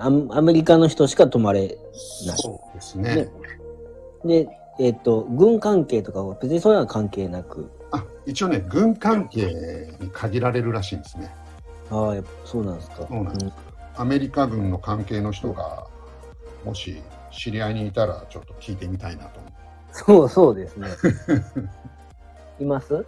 [0.00, 1.68] アアメリカの人しか泊まれ
[2.26, 2.38] ない。
[2.38, 3.28] そうですね。
[4.24, 4.48] ねで、
[4.78, 7.70] えっ、と、軍関係とかは別にそういうのは関係なく。
[7.92, 11.34] あ一応ね、軍関係に限られるらしいんですね。
[11.90, 13.06] ああ、やそうなんですか。
[13.06, 13.52] そうなんです
[13.96, 15.86] アメリカ軍の関係の人が、
[16.64, 19.52] もし知り合いにいたら、ちょっと聞いてみたいなと思う。
[19.92, 20.88] そうそうですね。
[22.60, 23.04] います？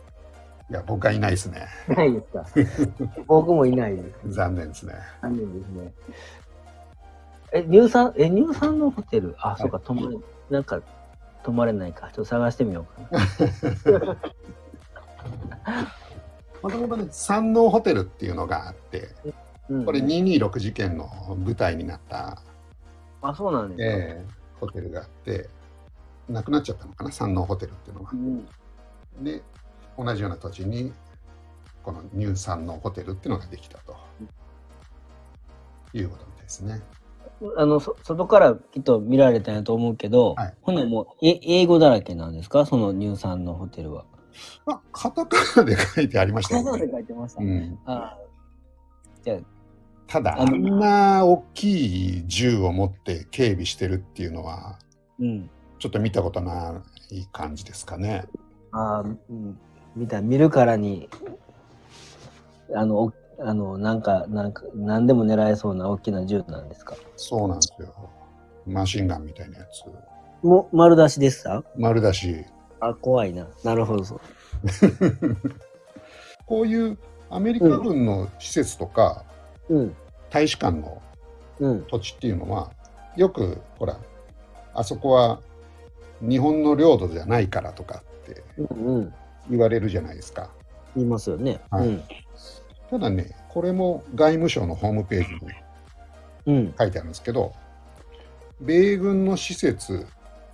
[0.70, 1.66] いや、僕はいないですね。
[1.88, 2.46] ないですか。
[3.26, 4.30] 僕もいないです。
[4.32, 4.94] 残念ですね。
[5.20, 5.93] 残念ですね。
[7.52, 10.16] え、乳酸、え、乳酸のホテル、あ、そうか、泊まれ、
[10.50, 10.80] なんか、
[11.43, 12.08] 泊まれないか。
[12.08, 13.18] ちょっと探してみようか
[13.98, 14.16] な。
[16.62, 19.08] もともとね、山王ホテルっていうのがあって、
[19.68, 21.08] うん、これ226事件の
[21.44, 22.43] 舞台になった、
[23.20, 23.84] あ、そうなんですか。
[23.84, 25.48] えーホテルがあって、
[26.29, 28.14] なくなっちゃったのかな、山王ホテルっていうのがう。
[28.14, 28.46] ん
[29.21, 29.43] で、
[29.98, 30.93] 同じような土地に、
[31.82, 33.96] このニュー山王ホテルっていうのができたと。
[35.94, 36.80] いうことみたいですね。
[37.56, 42.66] あの、そ外からきっと見られたんやと思うけど、はいほんならもう、え、英語だらけなんですか？
[42.66, 44.04] その乳酸のホテルは。
[44.64, 46.88] まあ、カタカナで書いてありましたよね。
[46.90, 47.42] 書いてました。
[47.42, 48.16] うん、あ
[49.22, 49.38] じゃあ、
[50.06, 54.78] ただ、あんな大きい銃を持って警備してるっていうのは、
[55.20, 55.50] うん。
[55.78, 58.24] ちょっと見たことない感じですかね。
[58.70, 59.58] あーうん、
[59.96, 61.08] 見た、見るからに、
[62.74, 63.12] あの、お
[63.44, 66.96] あの、なんか、なんか、何でも狙えそうな大きな銃なんですか？
[67.16, 68.10] そうなんですよ。
[68.66, 70.46] マシンガンみたいなやつ。
[70.46, 72.44] もう、丸出しでした丸だし、
[72.80, 73.48] あ、怖いな。
[73.64, 74.20] なるほど、そう。
[76.46, 76.98] こういう
[77.30, 79.24] アメリカ軍の施設とか、
[79.68, 79.96] うん、
[80.30, 81.00] 大使館の
[81.60, 82.72] うん、土地っていうのは、
[83.16, 83.96] よく、ほら、
[84.74, 85.40] あそこは
[86.20, 88.42] 日本の領土じゃないからとかって。
[89.50, 90.50] 言われるじゃないですか。
[90.96, 91.60] 言いますよね。
[91.70, 92.02] はいうん。
[92.92, 95.52] ただね、これも外務省のホームページに
[96.44, 96.74] うん。
[96.78, 97.54] 書いてあるんですけど、
[98.60, 100.06] 米軍の施設、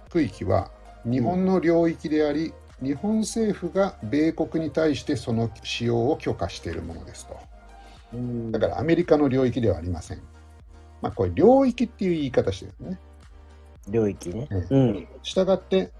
[0.09, 0.71] 区域は
[1.05, 7.37] 日本の領域であり、日本政府が米国に対してその使用を許可しているものですと。
[8.13, 10.23] うんだからアメリカの領域ではありません。
[11.03, 13.01] まあ、これ領域っていう言い方してるね。
[13.89, 14.47] 領域ね。
[14.53, 15.09] えうん。
[15.25, 15.91] したがって、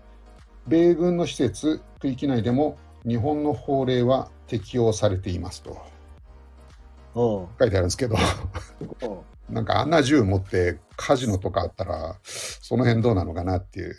[0.69, 5.98] 米軍の施設、区域内でも日本の法令は適用されていますと
[7.15, 8.17] 書いてあるんですけど、
[9.49, 13.95] なんかあんな銃持ってカジノとかあったら、その辺どうなのかなっていう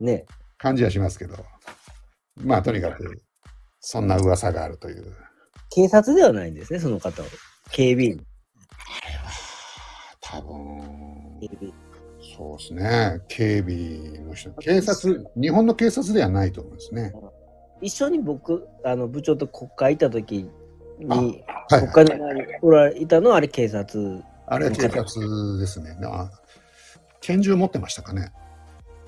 [0.00, 0.24] ね。
[0.58, 1.36] 感じはしますけど、
[2.36, 3.22] まあとにかく、
[3.80, 5.14] そんな噂があるという。
[5.70, 7.28] 警察ではないんですね、その方は。
[7.70, 8.26] 警備員。
[10.20, 11.74] 多分、警備員
[12.36, 13.20] そうですね。
[13.28, 17.12] 警備の人、警察、日本の警察ではないと思うんですね。
[17.82, 20.50] 一緒に僕、あの、部長と国会いた時
[21.04, 24.22] に、はい、国会の前におられたのはあれ警察？
[24.46, 25.96] あれは警察ですね。
[26.04, 26.30] あ
[27.20, 28.32] 拳銃持ってましたかね？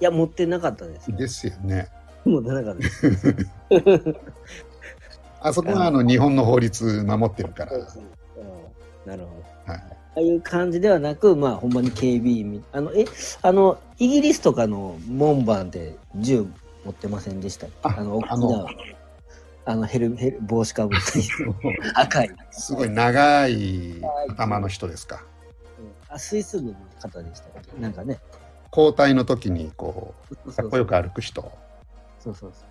[0.00, 1.12] いや、持ってなかったです。
[1.16, 1.88] ですよね。
[2.24, 4.16] 持ってなかったです。
[5.40, 7.76] あそこはあの日本の法律守ってるから。
[7.76, 7.86] うん
[9.04, 9.72] なるほど。
[9.72, 12.64] はい、ああいう感じではなく、まあ、ほんまに警備員み。
[12.70, 13.04] あの、え、
[13.42, 16.46] あの、イギリスとかの門番って銃
[16.84, 18.66] 持ってませんでしたああの、あのな、
[19.64, 21.24] あの、ヘル、ヘル、帽子かぶったり
[21.94, 22.30] 赤い。
[22.50, 25.24] すごい長い頭の人ですか。
[26.08, 27.80] あ、スイス軍の方でしたっけ？
[27.80, 28.18] なんかね。
[28.76, 30.14] 交代の時にこ
[30.46, 31.42] う、かっこよく歩く人。
[32.18, 32.68] そうそうそう。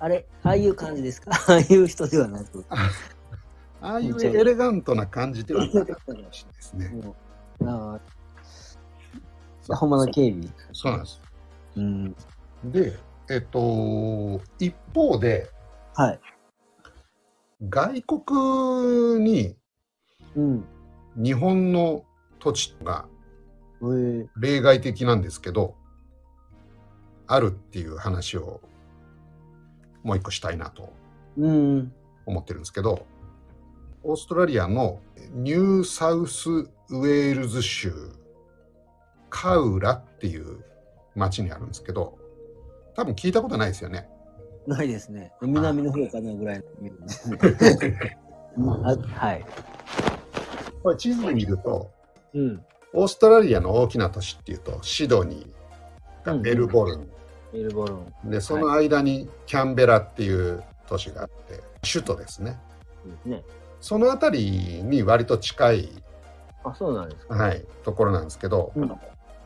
[0.00, 1.30] あれ、ああいう感じですか？
[1.48, 2.64] ああいう人ではなく。
[3.80, 7.14] ああいうエレガントな感じではなかったかもしれないですね。
[7.64, 7.98] あ
[9.70, 10.48] あ、ほんまの警備。
[10.72, 11.20] そうなんです。
[11.76, 12.16] うん。
[12.64, 12.98] で、
[13.30, 15.48] えっと、一方で、
[15.98, 16.20] はい。
[17.68, 19.56] 外国に
[20.36, 20.64] うん。
[21.16, 22.04] 日本の
[22.38, 23.08] 土地が
[23.80, 25.74] えー、例外的なんですけど、
[27.26, 28.60] あるっていう話を
[30.04, 30.92] もう一個したいなと
[31.36, 31.92] うん。
[32.26, 33.04] 思ってるんですけど、
[34.04, 35.00] オーストラリアの
[35.32, 37.92] ニューサウスウェールズ州
[39.30, 40.64] カウラっていう
[41.16, 42.16] 町にあるんですけど、
[42.94, 44.08] 多分聞いたことないですよね。
[44.68, 45.32] ないですね。
[45.40, 46.62] 南の方かなぐらい
[48.58, 48.86] の。
[48.86, 49.44] あ はい。
[50.82, 51.90] これ地図で見ると、
[52.34, 52.64] うん。
[52.92, 57.10] オーストラリアの大きな都市っていうと、シドニーがメルボルン、
[57.52, 57.94] メルボル
[58.26, 62.58] ンで、その間にキャンベラっていう都市があって、首都ですね。
[63.06, 63.44] ですね。
[63.80, 65.88] その辺りに割と近い、
[66.64, 67.34] あ、そうなんですか。
[67.34, 68.88] はい、ところなんですけど、うん。
[68.88, 68.98] ま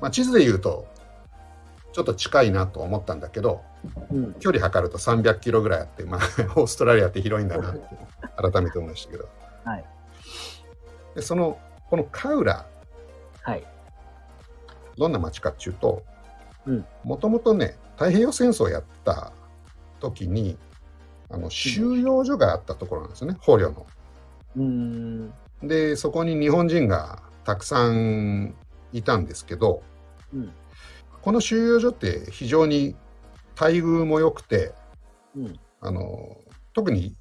[0.08, 0.86] あ、地図で言うと、
[1.92, 3.62] ちょっと近いなと思ったんだけど、
[4.10, 4.34] うん。
[4.34, 6.20] 距離測ると300キロぐらいあって、まあ、
[6.56, 7.80] オーストラリアって広いんだなって
[8.36, 9.28] 改めて思いましたけど。
[9.64, 9.84] はい。
[11.14, 11.58] でその
[11.90, 12.66] このカウラ、
[13.42, 13.64] はい。
[14.96, 16.02] どんな町かっていうと
[16.66, 19.32] うん、もともとね、太平洋戦争をやった
[20.00, 20.56] 時に、
[21.30, 23.86] あの収容所があったところなんですよね、捕虜の。
[24.56, 25.32] うーん。
[25.62, 28.54] で、そこに日本人がたくさん
[28.92, 29.82] いたんですけど、
[30.32, 30.52] うん。
[31.22, 32.96] この収容所って非常に
[33.58, 34.74] 待遇も良くて、
[35.36, 35.58] うん。
[35.80, 36.36] あの
[36.74, 37.16] 特に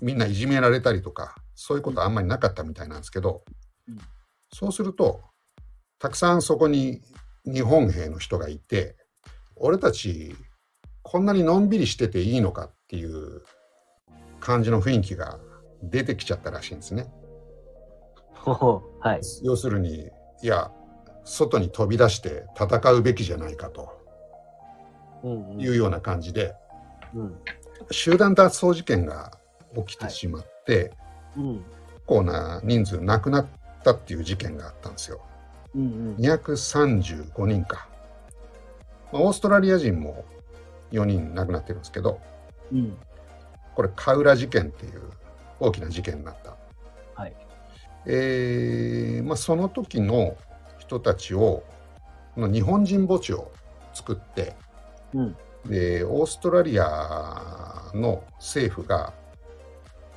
[0.00, 3.44] みんないじめられたりとか、そういうことはあんまりなかったみたいなんですけど、
[3.88, 3.98] うん
[4.54, 5.20] そうすると、
[5.98, 7.00] たくさんそこに
[7.44, 8.94] 日本兵の人がいて、
[9.56, 10.36] 俺たち、
[11.02, 13.42] こんなにのんびりしてていいのかっていう
[14.38, 15.40] 感じの雰囲気が
[15.82, 17.12] 出てきちゃったらしいんですね。
[18.46, 19.20] はい。
[19.42, 20.08] 要するに、
[20.40, 20.70] いや、
[21.24, 24.04] 外に飛び出して戦うべきじゃないかと
[25.24, 25.60] うん。
[25.60, 26.54] いうような感じで、
[27.14, 27.34] うん。
[27.90, 29.32] 集団脱走事件が
[29.74, 30.92] 起きてしまって、
[31.36, 31.54] うん。
[31.54, 31.64] 結
[32.06, 33.46] 構な人数亡くなっ
[33.82, 35.22] たっていう事件があったんですよ。
[35.74, 36.16] うん。
[36.18, 37.88] 235人か。
[39.12, 40.24] まあオーストラリア人も
[40.92, 42.20] 4人亡くなってるんですけど、
[42.70, 42.96] うん。
[43.74, 45.02] これカウラ事件っていう
[45.58, 46.56] 大きな事件になった。
[47.14, 47.34] はい。
[48.06, 50.36] えーまあ、その時の
[50.86, 51.62] 人たちを、
[52.36, 53.50] の日本人墓地を
[53.92, 54.56] 作って、
[55.12, 55.36] うん。
[55.66, 59.12] で、オーストラリアの政府が、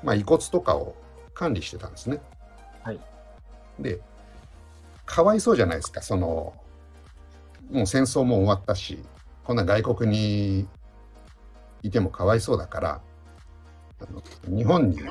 [0.03, 0.95] まあ、遺骨とかを
[1.33, 2.19] 管理してたんですね。
[2.83, 2.99] はい。
[3.79, 4.01] で、
[5.05, 6.53] かわいそうじゃないですか、その、
[7.71, 8.99] もう戦争も終わったし、
[9.43, 10.67] こんな外国に
[11.81, 13.01] いてもかわいそうだから、
[13.99, 14.21] あの
[14.55, 15.05] 日本に引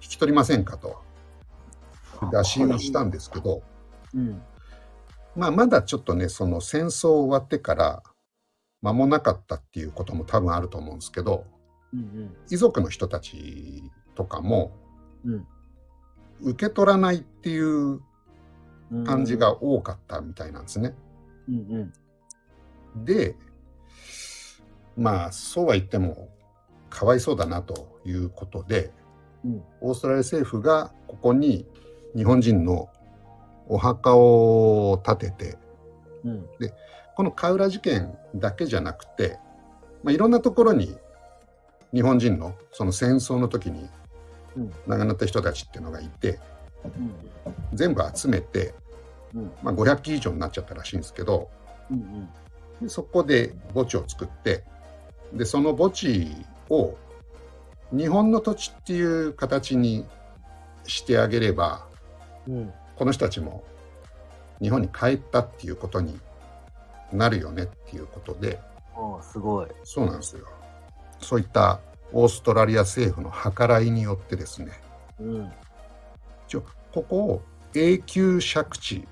[0.00, 1.02] き取りませんかと、
[2.32, 3.62] 打診をしたんですけど、
[4.14, 4.42] うん。
[5.34, 8.02] まあ、まだちょっとね、その戦争終わってから
[8.82, 11.46] 間もなかったっていうことも多分あると思うんですけど、
[11.92, 12.34] うん。
[12.50, 13.84] 遺族の人たち
[14.14, 14.76] とかも
[15.24, 15.46] うん。
[16.42, 18.00] 受け取らないっていう
[18.90, 19.04] うん。
[19.04, 19.36] 感じ。
[19.36, 20.94] が多かったみたいなんですね。
[21.48, 21.92] うん。
[22.94, 23.04] うん。
[23.04, 23.36] で、
[24.96, 26.28] まあ、そうは言っても
[26.90, 28.92] かわいそうだなということで、
[29.44, 29.62] うん。
[29.80, 31.66] オーストラリア政府がここに
[32.14, 32.90] 日本人の
[33.68, 35.58] お墓を建てて、
[36.24, 36.46] うん。
[37.16, 39.38] このカウラ事件だけじゃなくて、
[40.02, 40.96] まあ、いろんなところに
[41.92, 43.88] 日本人のその戦争の時に
[44.56, 44.72] うん。
[44.86, 46.38] 亡くなった人たちっていうのがいて
[46.84, 47.14] うん。
[47.72, 48.74] 全部集めて、
[49.34, 49.52] うん。
[49.62, 51.50] まあ、500機以上になっちゃったらしいんですけど
[51.90, 52.28] うん。
[52.80, 54.64] でそこで墓地を作って
[55.32, 56.34] でその墓地
[56.68, 56.96] を
[57.92, 60.06] 日本の土地っていう形に
[60.86, 61.86] してあげれば
[62.48, 62.72] うん。
[62.96, 63.64] この人たちも
[64.60, 66.18] 日本に帰ったっていうことに
[67.12, 68.60] なるよねっていうことで
[69.22, 69.66] すごい。
[69.84, 70.46] そうなんですよ。
[71.18, 71.80] そういった
[72.12, 74.72] オーストラリア政府の計らいによってですね、
[75.18, 75.52] うん。
[76.46, 77.42] 一応ここを
[77.74, 79.08] 永久借地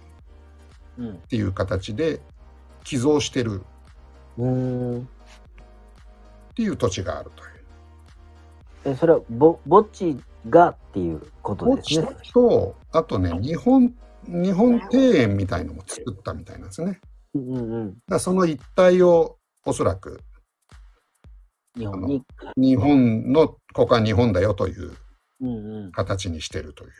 [0.98, 1.10] うん。
[1.12, 2.20] っていう形で
[2.84, 3.62] 寄贈してる
[4.38, 5.00] うん。
[5.00, 5.04] っ
[6.54, 8.92] ていう土地があるという。
[8.92, 12.08] え、それは、ぼ、墓地がっていうことですね。
[12.32, 13.94] と、あとね、日本、
[14.26, 17.00] 日本庭園みたいのも作ったみたいなんですね。
[17.34, 17.96] うんうん。
[18.08, 20.20] らその一帯をおそらく
[21.76, 22.22] 日本に。
[22.56, 24.92] 日本の、ここは日本だよという
[25.40, 25.92] うんうん。
[25.92, 26.90] 形にしてるという。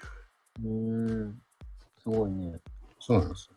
[0.62, 1.38] うーん。
[2.02, 2.58] すごいね。
[2.98, 3.50] そうなんです。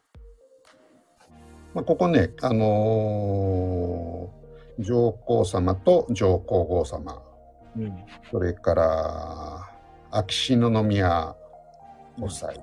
[1.73, 4.43] まあ、ここね、あのー
[4.79, 7.21] 上皇様と上皇后様、
[7.77, 8.05] うん。
[8.31, 9.72] それから
[10.15, 11.35] 秋篠宮
[12.19, 12.53] ご夫妻、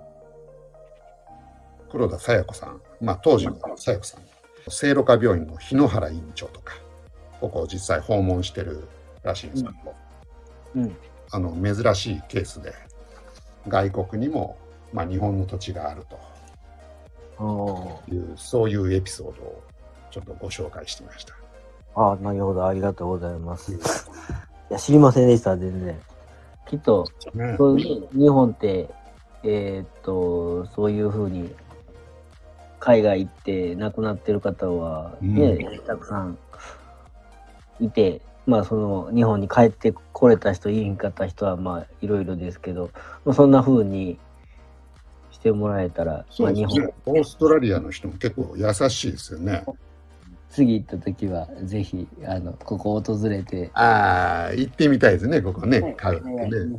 [1.91, 4.21] 黒田清子さん、まあ、当時の清子さん、
[4.69, 6.75] 聖路加病院の日野原院長とか、
[7.41, 8.87] ここを実際訪問してる
[9.25, 9.95] らしいんですけど、
[10.77, 10.97] うん。
[11.33, 12.73] あの珍しいケースで、
[13.67, 14.57] 外国にも、
[14.93, 16.21] まあ、日本の土地があると。
[18.13, 19.63] いうそういうエピソードを
[20.13, 21.35] ちょっとご紹介してみました。
[21.97, 22.65] あなるほど。
[22.65, 23.73] ありがとうございます。
[23.73, 23.79] い
[24.71, 26.01] や、知りませんでした、全然。
[26.71, 27.59] きっと、ね
[28.13, 28.89] 日本って、
[29.43, 31.53] えーっと、そういうふうに、
[32.79, 36.39] 海外行って亡くなってる方は、ね、たくさん
[37.81, 42.91] いて、まあ、その、日本に帰ってこれた人、いいんかった人は、まあ、いろいろですけど、
[43.25, 44.21] まあ、そんなふうに
[45.33, 46.93] してもらえたら、まあ、日本。
[47.07, 49.65] オーストラリアの人も結構優しいですよね。
[50.51, 55.97] 次行った時は、ぜひ、あの、ここを訪れて、ああ、行ってみたいですね、ここね、はい。
[55.97, 56.73] カウってね。